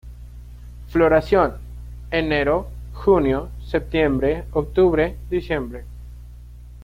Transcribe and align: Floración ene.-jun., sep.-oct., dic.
Floración 0.91 1.51
ene.-jun., 2.19 3.49
sep.-oct., 3.63 5.15
dic. 5.29 5.51